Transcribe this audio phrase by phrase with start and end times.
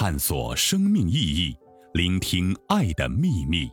[0.00, 1.56] 探索生命意义，
[1.92, 3.68] 聆听爱的秘密。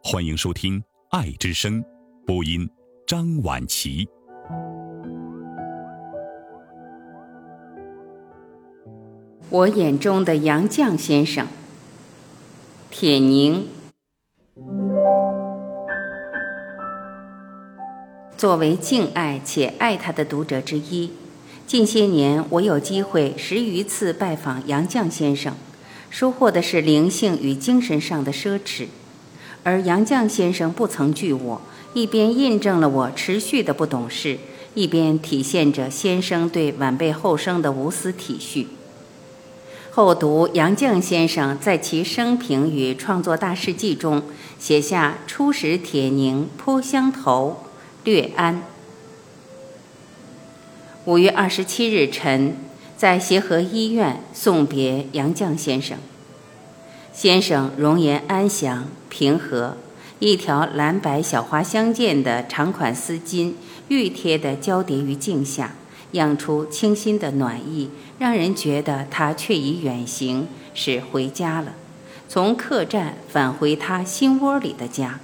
[0.00, 0.80] 欢迎收听
[1.10, 1.82] 《爱之声》，
[2.24, 2.70] 播音
[3.04, 4.06] 张婉琪。
[9.50, 11.48] 我眼中的杨绛先生，
[12.88, 13.66] 铁凝。
[18.36, 21.10] 作为敬爱且爱他的读者之一，
[21.66, 25.52] 近些年我有机会十余次拜访杨绛先生，
[26.10, 28.86] 收获的是灵性与精神上的奢侈。
[29.62, 31.60] 而杨绛先生不曾拒我，
[31.94, 34.38] 一边印证了我持续的不懂事，
[34.74, 38.66] 一边体现着先生对晚辈后生的无私体恤。
[39.90, 44.22] 后读杨绛先生在其生平与创作大事记中
[44.58, 47.62] 写下“初识铁凝颇相投”。
[48.04, 48.62] 略安。
[51.06, 52.56] 五月二十七日晨，
[52.96, 55.98] 在协和医院送别杨绛先生。
[57.12, 59.76] 先生容颜安详平和，
[60.18, 63.52] 一条蓝白小花相间的长款丝巾
[63.88, 65.74] 熨贴的交叠于颈下，
[66.12, 71.74] 漾出清新的暖意，让人觉得他却已远行，是回家了，
[72.28, 75.20] 从客栈返回他心窝里的家。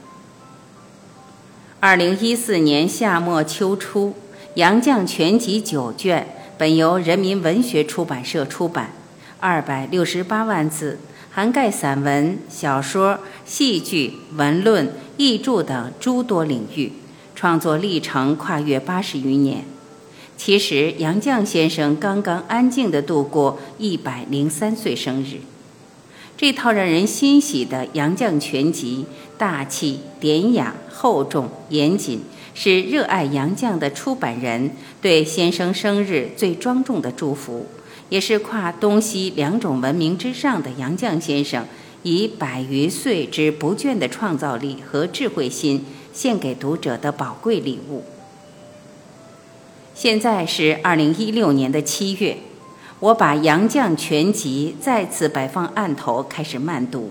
[1.81, 4.11] 二零一四年夏末秋初，
[4.55, 6.29] 《杨绛全集》九卷
[6.63, 8.93] 本由人民文学出版社出版，
[9.41, 11.01] 二百六十八万字，
[11.33, 16.93] 涵盖散文、小说、戏剧、文论、译著等诸多领域，
[17.35, 19.65] 创作历程跨越八十余年。
[20.37, 25.41] 其实，杨绛先生刚刚安静地度过一百零三岁生日。
[26.37, 29.05] 这套让人欣喜的《杨绛全集》，
[29.37, 32.21] 大气、典雅、厚重、严谨，
[32.55, 37.67] 是热爱杨绛的出版人对先生生日最庄重的祝福，
[38.09, 41.67] 也是跨东西两种文明之上的杨绛先生
[42.03, 48.05] 以百余岁之不倦的创造力和智慧心献给读者的宝贵礼物。
[49.95, 52.39] 现在是二零一六年的七月。
[53.01, 57.11] 我把《杨绛全集》再次摆放案头，开始慢读。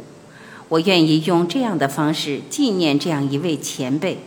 [0.70, 4.20] 我愿意用这样的方式纪念这样一位前辈。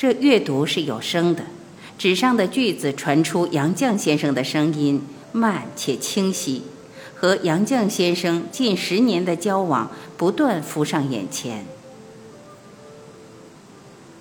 [0.00, 1.42] 这阅读是有声的，
[1.98, 6.62] 纸上的句子传出杨绛先生的声音，慢且清晰，
[7.14, 11.66] 和杨绛先生近十年的交往不断浮上眼前。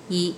[0.09, 0.33] 一，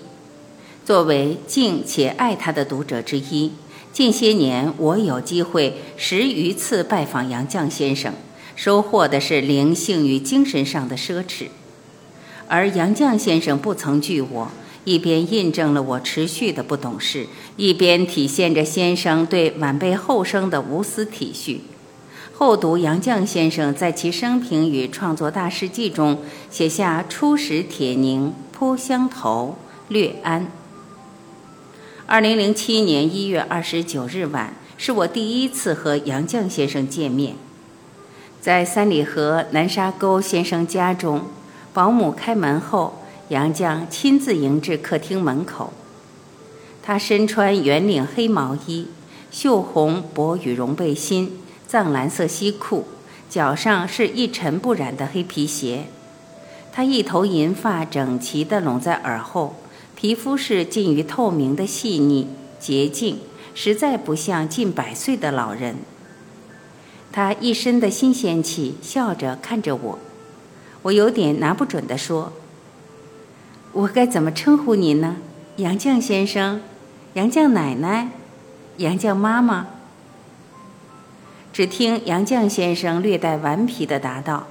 [0.85, 3.53] 作为敬且爱他的读者之一。
[3.91, 8.13] 近些年，我有机会十余次拜访杨绛先生，
[8.55, 11.47] 收获的是灵性与精神上的奢侈。
[12.47, 14.51] 而杨绛先生不曾拒我，
[14.83, 21.59] 一边印证了我持续的不懂事，一边体现着先生对晚辈后生的无私体恤。
[22.33, 30.47] 后读杨绛先生在其生平与创作大事记中写下“初识铁凝颇相投，略安”。
[32.07, 37.35] 二零零七年一月二十九日晚，是我第一次和杨绛先生见面，
[38.41, 41.21] 在三里河南沙沟先生家中，
[41.71, 43.00] 保姆开门后，
[43.31, 45.71] 杨绛亲自迎至客厅门口。
[46.83, 48.87] 他身穿圆领黑毛衣、
[49.31, 52.85] 绣红薄羽绒背心、藏蓝色西裤，
[53.29, 55.85] 脚上是一尘不染的黑皮鞋。
[56.73, 59.55] 他一头银发整齐地拢在耳后。
[59.95, 62.27] 皮肤是近于透明的细腻
[62.59, 63.19] 洁净，
[63.53, 65.77] 实在不像近百岁的老人。
[67.11, 69.99] 他一身的新鲜气，笑着看着我，
[70.81, 72.33] 我有点拿不准地说
[73.73, 75.15] ：“我该怎么称呼您呢？
[75.55, 76.61] 杨绛先生，
[77.13, 78.09] 杨绛奶奶，
[78.77, 79.67] 杨绛妈妈。”
[81.53, 84.47] 只听杨绛先生略带顽皮地答道：“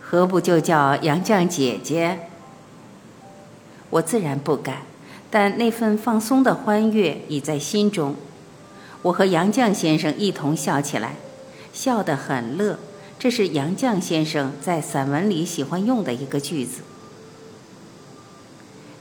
[0.00, 2.20] 何不就叫杨绛姐姐？”
[3.90, 4.82] 我自然不敢，
[5.30, 8.14] 但那份放松的欢悦已在心中。
[9.02, 11.16] 我和杨绛先生一同笑起来，
[11.72, 12.78] 笑得很乐。
[13.18, 16.82] 这是杨绛先生在散文里喜欢用的一个句子。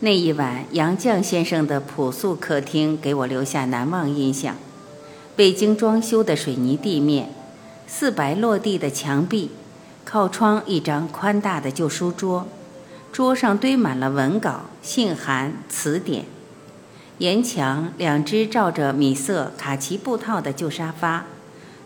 [0.02, 4.56] 那一晚，杨绛先生的朴素客厅给我留下难忘印象：
[5.38, 7.32] 未经装修的水泥地面，
[7.88, 9.50] 四白落地的墙壁，
[10.06, 12.48] 靠窗一张宽大的旧书桌。
[13.12, 16.26] 桌上堆满了文稿、信函、词典，
[17.18, 21.26] 沿墙两只罩着米色卡其布套的旧沙发，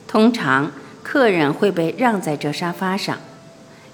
[0.06, 3.18] 通常客人会被让在这沙发上，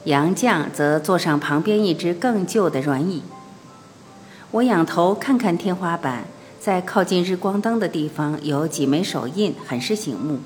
[0.06, 3.22] 杨绛则坐上旁边一只更旧的软椅。
[4.58, 6.26] 我仰头看看天花板，
[6.60, 10.40] 在靠近日光灯的地方有几枚手印，很是醒目。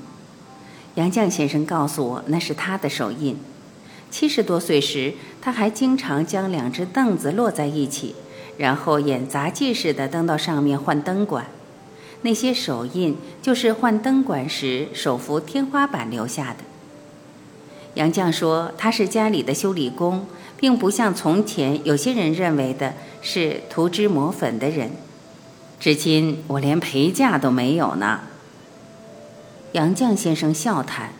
[0.95, 3.37] 杨绛先生告诉我，那是他的手印。
[4.09, 8.13] 七十多岁时，他还经常将两只凳子摞在一起，
[8.57, 11.45] 然后演杂技似的登到上面换灯管。
[12.23, 16.57] 那些手印就是换灯管时手扶天花板留下的。
[17.93, 20.25] 杨绛说他是家里的修理工，
[20.61, 24.91] 并不像从前有些人认为的是涂脂抹粉的人。
[25.79, 28.19] 至今我连陪嫁都没有呢。
[29.71, 31.13] 杨绛先生笑谈。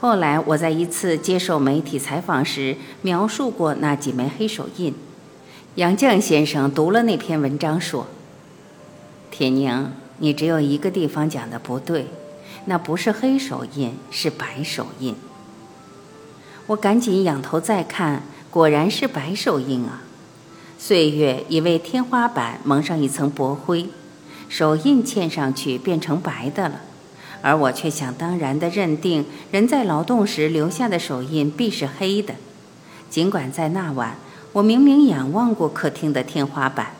[0.00, 4.92] 后来我在一次接受媒体采访时描述过那几枚黑手印，
[5.76, 8.08] 杨绛先生读了那篇文章说
[9.30, 12.08] ：“铁凝，你只有一个地方讲的不对，
[12.64, 15.14] 那不是黑手印，是白手印。”
[16.68, 20.02] 我赶紧仰头再看，果然是白手印啊！
[20.78, 23.88] 岁月已为天花板蒙上一层薄灰，
[24.48, 26.80] 手印嵌上去变成白的了。
[27.42, 32.34] 而我却想当然地认定，人在劳动时留下的手印必是黑的，
[33.10, 34.16] 尽管在那晚，
[34.54, 36.92] 我明明仰望过客厅的天花板。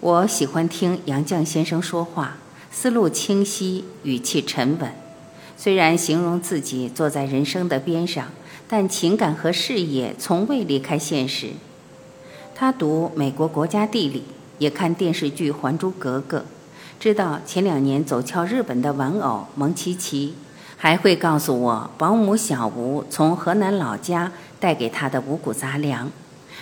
[0.00, 2.36] 我喜欢听杨绛先生说话，
[2.70, 5.05] 思路清晰，语气沉稳。
[5.56, 8.28] 虽然形容自己坐在人生的边上，
[8.68, 11.50] 但情感和事业从未离开现实。
[12.54, 14.24] 他读美国国家地理，
[14.58, 16.38] 也看电视剧《还珠格格》。
[16.98, 20.34] 知道前两年走俏日本的玩偶蒙奇奇，
[20.76, 26.10] 还会告诉我保姆小吴从河南老家带给他的五谷杂粮，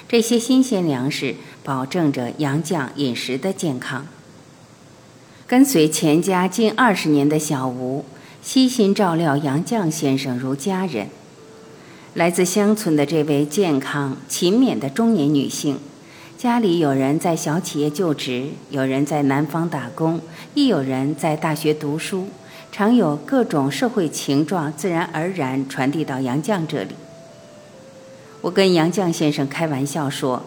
[0.09, 4.07] 这些新鲜粮食保证着杨绛饮食的健康。
[5.47, 8.05] 跟随钱家近二十年的小吴，
[8.45, 11.09] 悉心照料杨绛先生如家人。
[12.13, 15.79] 来自乡村的这位健康勤勉的中年女性。
[16.37, 20.21] 家里有人在小企业就职，有人在南方打工，
[20.53, 22.29] 亦有人在大学读书，
[22.71, 26.95] 常有各种社会情状自然而然传递到杨绛这里。
[28.43, 30.45] 我跟杨绛先生开玩笑说：“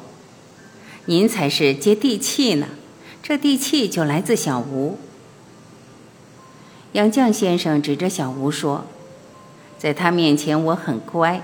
[1.06, 2.68] 您才是接地气呢，
[3.24, 5.00] 这地气就来自小吴。”
[6.94, 8.86] 杨绛先生指着小吴说
[9.78, 11.42] ：“在他面前我很乖。”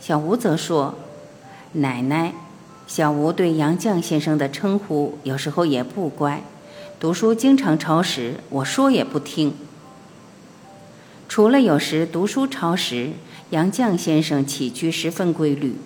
[0.00, 0.94] 小吴则说
[1.72, 2.32] ：“奶奶。”
[2.86, 6.44] 小吴对杨绛先生的称呼有时候也不乖，
[7.00, 9.54] 读书经常超时，我说也不听。
[11.26, 13.12] 除了有时读书超时，
[13.50, 15.76] 杨绛先生起居十分规律，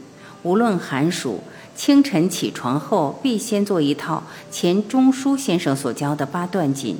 [0.43, 1.45] 无论寒暑，
[1.77, 6.99] 清晨起床后必先做一套钱钟书先生所教的八段锦，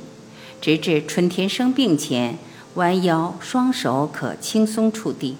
[0.61, 2.37] 直至春天生病前，
[2.75, 5.37] 弯腰双手可轻松触地。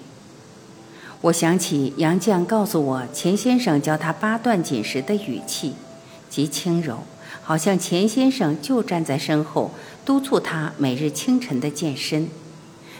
[1.22, 5.74] 我想起杨绛告诉我钱先生教他八段锦时的语气，
[6.30, 7.00] 极轻柔，
[7.42, 9.72] 好像钱先生就站在身后
[10.06, 12.28] 督促他每日清晨的健身。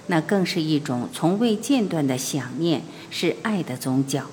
[0.08, 4.24] 那更是一种从未间断的想念，是爱的宗教。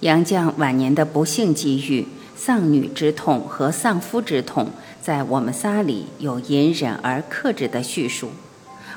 [0.00, 2.06] 杨绛晚年的不幸际遇、
[2.36, 4.70] 丧女之痛和丧夫之痛，
[5.06, 8.30] 在我们仨里有隐忍而克制的叙述。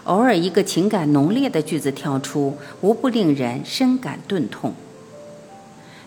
[0.06, 4.74] 偶尔一个情感浓烈的句子跳出，无不令人深感钝痛。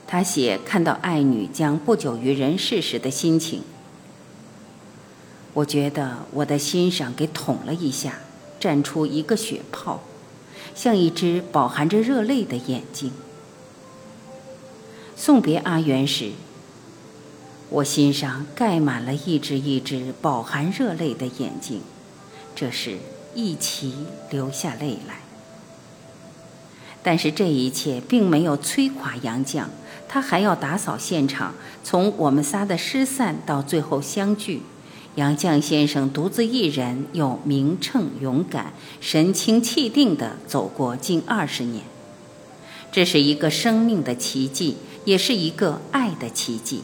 [0.05, 3.63] 他写看到爱女将不久于人世时的心情，
[5.55, 8.15] 我觉得我的心上给捅了一下，
[8.61, 10.03] 绽出一个血泡，
[10.75, 13.13] 像一只饱含着热泪的眼睛。
[15.15, 16.33] 送别阿元时，
[17.73, 21.81] 我心上盖满了一只一只饱含热泪的眼睛，
[22.55, 22.99] 这是。
[23.35, 23.95] 一齐
[24.29, 25.23] 流下泪来，
[27.03, 29.65] 但是这一切并没有摧垮杨绛，
[30.07, 31.55] 他还要打扫现场。
[31.83, 34.61] 从我们仨的失散到最后相聚，
[35.15, 41.83] 杨绛先生独自一人又明称勇敢、神清气定地走过近二十年。
[42.93, 44.77] 这是一个生命的奇迹，
[45.07, 46.83] 也是一个爱的奇迹。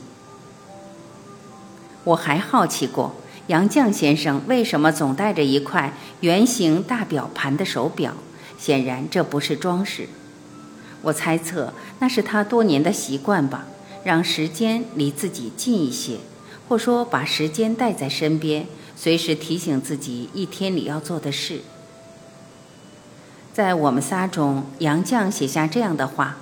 [2.09, 3.15] 我还好奇过。
[3.49, 8.15] 杨绛先生为什么总带着一块圆形大表盘的手表？
[8.59, 10.09] 显然这不是装饰。
[11.03, 13.67] 我猜测那是他多年的习惯吧，
[14.05, 16.19] 让时间离自己近一些，
[16.69, 21.61] 或说把时间带在身边，随时提醒自己一天里要做的事。
[23.53, 26.37] 在我们仨中，杨绛写下这样的话：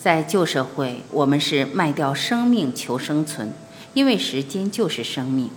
[0.00, 3.52] 在旧社会，我们是卖掉生命求生存。
[3.94, 5.50] 因为时间就是生命。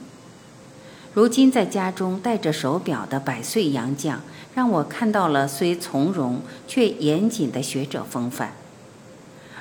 [1.14, 4.18] 如今在家中戴着手表的百岁杨绛，
[4.56, 8.54] 让我看到了虽从容却严谨的学者风范。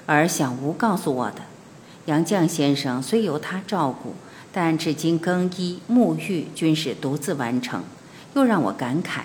[0.06, 1.42] 而小吴告诉我的，
[2.06, 4.14] 杨绛先生虽由他照顾，
[4.52, 7.82] 但至今更衣、沐浴均是独自完成，
[8.34, 9.22] 又让我感慨：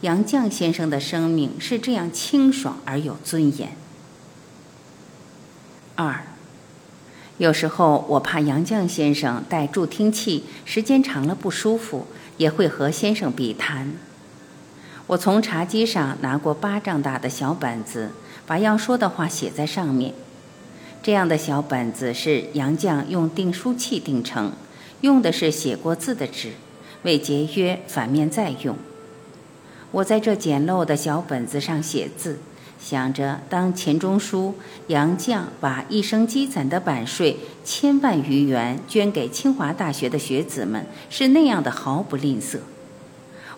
[0.00, 3.76] 杨绛先生的生命是这样清爽而有尊严。
[5.94, 6.24] 二，
[7.42, 12.06] 有时候我怕杨绛先生戴助听器时间长了不舒服，
[12.36, 13.94] 也会和先生比谈。
[15.08, 18.12] 我从茶几上拿过巴掌大的小本子，
[18.46, 20.14] 把要说的话写在上面。
[21.02, 24.52] 这样的小本子是杨绛用订书器订成，
[25.00, 26.52] 用的是写过字的纸，
[27.02, 28.76] 为节约，反面再用。
[29.90, 32.38] 我在这简陋的小本子上写字。
[32.84, 34.54] 想着，当钱钟书、
[34.88, 42.58] 杨绛把一生积攒的版税千万余元捐给清华大学的学子们，是那样的毫不吝啬。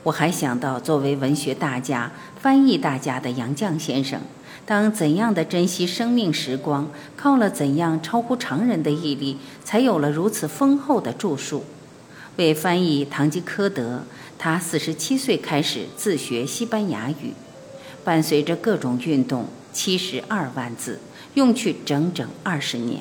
[0.02, 4.20] 我还想到，作为文学大家、翻译大家的杨绛先生，
[4.66, 11.64] 当怎样的珍惜生命时光，靠了怎样超乎常人的毅力，才有了如此丰厚的著述。
[12.36, 13.96] 为翻译《堂吉诃德》，
[14.38, 17.32] 他四十七岁开始自学西班牙语。
[18.04, 21.00] 伴随着各种运动，七十二万字，
[21.32, 23.00] 用去整整二十年。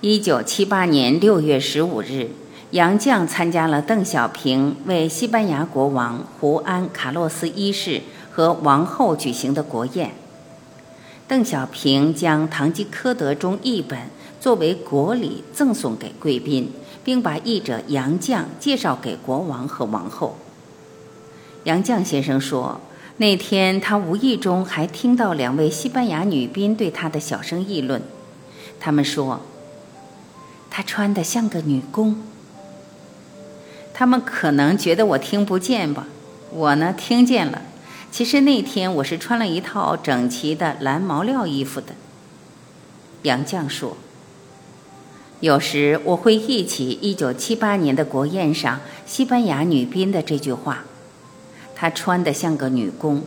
[0.00, 2.30] 一九七八年六月十五日，
[2.70, 10.12] 杨绛参加了邓小平为西班牙国王胡安·卡洛斯一世和王后举行的国宴。
[11.26, 13.98] 邓小平将《堂吉诃德》中译本
[14.40, 16.70] 作为国礼赠送给贵宾，
[17.02, 20.36] 并把译者杨绛介绍给国王和王后。
[21.64, 22.80] 杨绛先生说。
[23.18, 28.02] 那天，他无意中还听到两位西班牙女宾对他的小声议论。
[28.78, 29.40] 他们说
[30.70, 32.22] ：“她穿得像个女工。”
[33.94, 36.06] 他们可能觉得我听不见吧？
[36.50, 37.62] 我呢，听见了。
[38.10, 41.94] 其实那天我是穿了一套整齐的蓝毛料衣服的。
[43.22, 43.96] 杨绛说
[45.40, 50.84] ：“有时我会忆起1978年的国宴上西班牙女宾的这句话。”
[51.76, 53.22] 她穿得像个女工，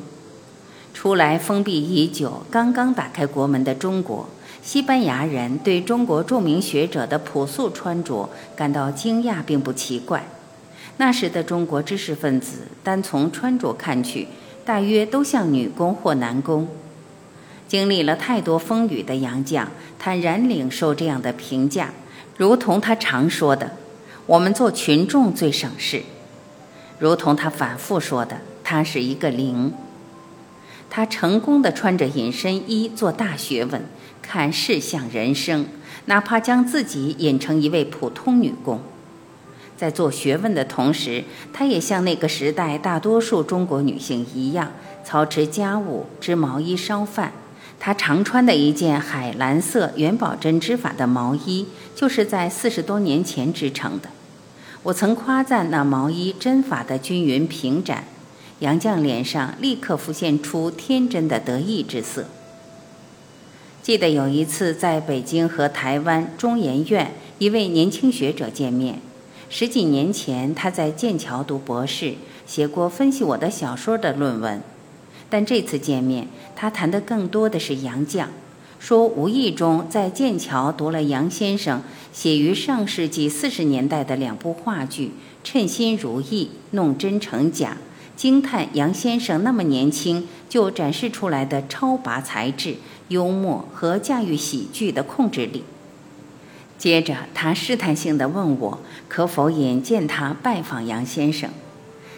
[0.94, 4.28] 出来封闭已久、刚刚打开国门的中国，
[4.62, 10.26] 西班牙人对中国著名学者的朴素穿着感到惊讶，并不奇怪。
[10.98, 14.28] 那时的中国知识分子，单从穿着看去，
[14.66, 16.68] 大约都像女工或男工。
[17.68, 19.68] 经历了太多风雨的杨绛，
[20.00, 21.94] 坦然领受这样的评价，
[22.36, 23.74] 如同他常说的
[24.26, 26.02] ：“我们做群众最省事。”
[27.00, 29.74] 如同他反复说的，他是一个零。
[30.90, 33.84] 他成功的穿着隐身衣做大学问，
[34.22, 35.68] 看世相人生，
[36.06, 38.82] 哪怕将自己引成一位普通女工。
[39.78, 44.74] 在做学问的同时，她也像那个时代大多数中国女性一样，
[45.06, 47.32] 操持家务、织毛衣、烧饭。
[47.80, 54.10] 她常穿的一件海蓝色元宝针织法的毛衣，就是在四十多年前织成的。
[54.84, 58.06] 我曾夸赞那毛衣针法的均匀平展，
[58.60, 62.26] 杨绛脸上立刻浮现出天真的得意之色。
[63.84, 69.02] 记得有一次在北京和台湾中研院一位年轻学者见面，
[69.50, 72.14] 十几年前他在剑桥读博士，
[72.48, 74.62] 写过分析我的小说的论文，
[75.30, 78.28] 但这次见面他谈的更多的是杨绛。
[78.80, 81.84] 说无意中在剑桥读了杨先生
[82.14, 85.08] 写于上世纪四十年代的两部话剧
[85.44, 87.78] 《称心如意》《弄真成假》，
[88.20, 92.78] 惊叹杨先生那么年轻就展示出来的超拔才智、
[93.10, 95.64] 幽默和驾驭喜剧的控制力。
[96.78, 101.50] 接着，他试探性地问我可否引荐他拜访杨先生。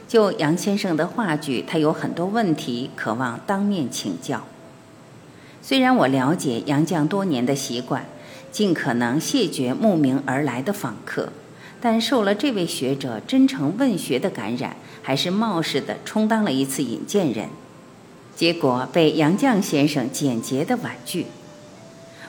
[0.07, 4.45] 就杨先生的话剧，他有很多问题渴望当面请教。
[5.61, 8.05] 虽然我了解杨绛多年的习惯，
[8.51, 11.31] 尽可能谢绝慕名而来的访客，
[11.79, 17.49] 但受了这位学者真诚问学的感染，还是冒失的充当了一次引荐人，
[18.35, 21.27] 结果被杨绛先生简洁的婉拒。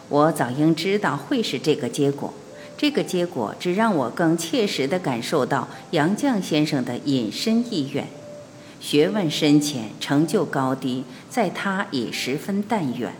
[0.08, 2.32] 我早应知道会是这个结果，
[2.76, 8.06] 这个结果只让我更切实地感受到杨绛先生的隐身意愿。
[8.82, 13.12] 学问深浅、成就高低，在他已十分淡远；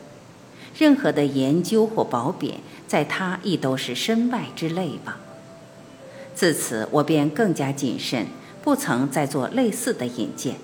[0.77, 5.21] 任何的研究或褒贬，在他亦都是身外之类吧。
[6.35, 8.27] 自此，我便更加谨慎，
[8.61, 10.57] 不曾再做类似的引荐。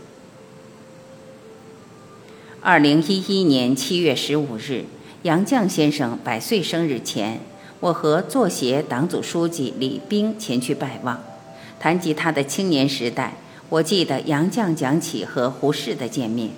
[2.61, 4.87] 二零一一年七月十五日，
[5.23, 7.41] 杨绛先生百岁生日前，
[7.79, 11.23] 我和作协党组书记李冰前去拜望，
[11.79, 13.35] 谈及他的青年时代。
[13.71, 16.51] 我记得杨绛讲起和胡适的见面。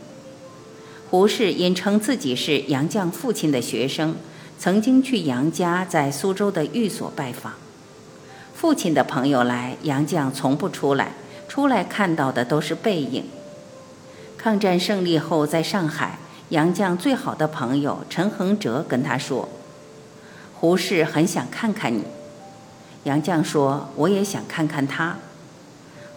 [1.10, 4.14] 胡适因称自己是杨绛父亲的学生，
[4.60, 7.54] 曾经去杨家在苏州的寓所拜访。
[8.54, 11.14] 父亲的朋友来，杨绛从不出来，
[11.48, 13.24] 出来看到的都是背影。
[14.38, 19.48] 抗战胜利后，在上海，杨绛最好的朋友陈恒哲跟他说
[20.54, 22.04] ：“胡适很想看看你。”
[23.04, 25.16] 杨绛说：“我也想看看他。”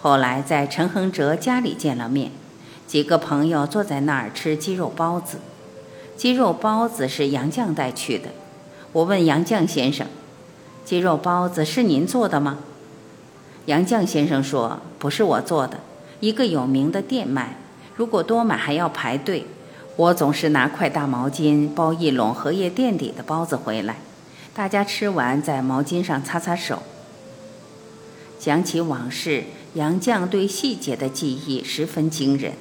[0.03, 2.29] 后来在陈恒哲家里见了面，
[2.86, 5.39] 几个朋友坐在那儿吃鸡肉包子。
[6.17, 8.31] 鸡肉包子是杨绛带去的。
[8.91, 10.05] 我问杨绛先生
[10.83, 12.57] ：“鸡肉包子是您做的吗？”
[13.67, 15.79] 杨绛先生说：“不是我做的，
[16.19, 17.55] 一个有名的店卖，
[17.95, 19.48] 如果多买还要排队。
[19.95, 24.00] 我总是拿块大毛巾包一笼荷叶垫底的包子回来，
[24.53, 26.83] 大家吃完在毛巾上擦擦手。”
[28.38, 32.53] 讲起往事，杨绛对细节的记忆十分惊人。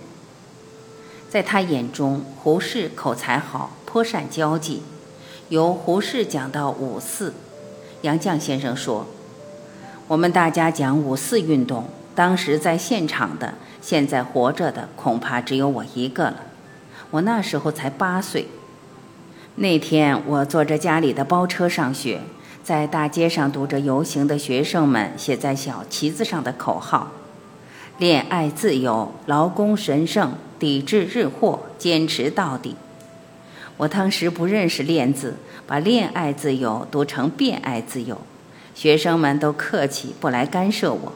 [1.28, 4.82] 在他眼中，胡适口才好，颇善交际。
[5.48, 7.34] 由胡适讲到五四，
[8.00, 9.06] 杨绛先生说
[10.08, 16.36] ：“我们大家讲五四运动，当时在现场的，现在活着的恐怕只有我一个了。
[17.10, 18.48] 我那时候才八岁。
[19.56, 22.22] 那天我坐着家里的包车上学，
[22.62, 27.10] 在大街上读着游行的学生们写在小旗子上的口号：
[27.98, 32.76] 恋爱自由，劳工神圣，抵制日货，坚持到底。”
[33.78, 35.34] 我当时不认识“恋”字，
[35.66, 38.20] 把“恋爱自由”读成“变爱自由”，
[38.76, 41.12] 学生们都客气，不来干涉我。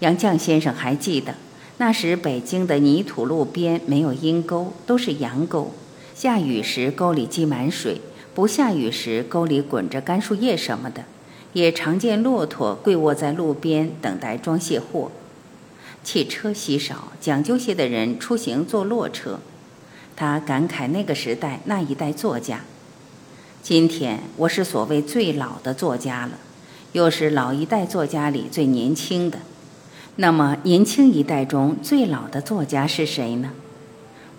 [0.00, 1.34] 杨绛先生还记得，
[1.78, 5.72] 那时北京的泥土路边没有阴沟，都是洋沟。
[6.14, 8.00] 下雨时沟里积满水，
[8.36, 11.04] 不下雨时沟里滚着干树叶什么的，
[11.54, 15.10] 也常见骆驼跪卧在路边等待装卸货。
[16.04, 19.40] 汽车稀少，讲究些的人出行坐骆车。
[20.14, 22.60] 他感慨那个时代那一代作家。
[23.62, 26.32] 今天我是所谓最老的作家了，
[26.92, 29.38] 又是老一代作家里最年轻的。
[30.16, 33.52] 那么年轻一代中最老的作家是谁呢？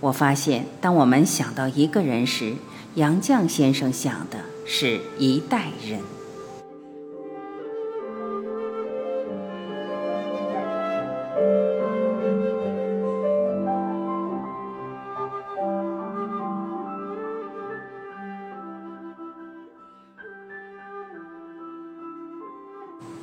[0.01, 2.53] 我发现，当我们想到一个人时，
[2.97, 5.99] 杨绛先生想的是一代人。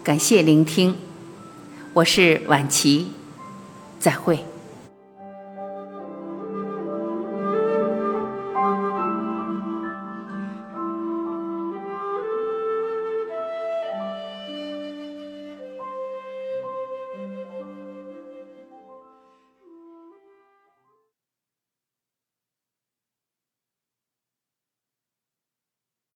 [0.05, 0.95] 感谢聆听，
[1.95, 3.09] 我是晚琪，
[3.99, 4.45] 再会。